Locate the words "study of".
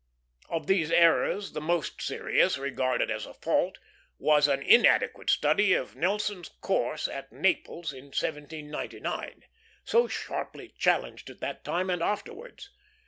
5.29-5.95